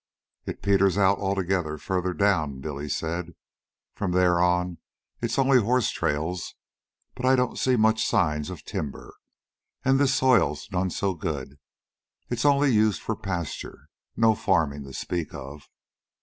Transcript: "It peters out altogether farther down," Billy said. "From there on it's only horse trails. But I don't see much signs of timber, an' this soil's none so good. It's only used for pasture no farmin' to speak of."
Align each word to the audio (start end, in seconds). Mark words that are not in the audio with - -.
"It 0.47 0.63
peters 0.63 0.97
out 0.97 1.19
altogether 1.19 1.77
farther 1.77 2.15
down," 2.15 2.59
Billy 2.59 2.89
said. 2.89 3.35
"From 3.93 4.13
there 4.13 4.39
on 4.41 4.79
it's 5.21 5.37
only 5.37 5.59
horse 5.59 5.91
trails. 5.91 6.55
But 7.13 7.27
I 7.27 7.35
don't 7.35 7.59
see 7.59 7.75
much 7.75 8.03
signs 8.03 8.49
of 8.49 8.63
timber, 8.65 9.13
an' 9.85 9.97
this 9.97 10.15
soil's 10.15 10.71
none 10.71 10.89
so 10.89 11.13
good. 11.13 11.59
It's 12.31 12.45
only 12.45 12.71
used 12.71 12.99
for 12.99 13.15
pasture 13.15 13.89
no 14.17 14.33
farmin' 14.33 14.85
to 14.85 14.93
speak 14.93 15.35
of." 15.35 15.69